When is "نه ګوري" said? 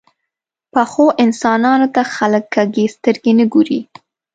3.39-3.79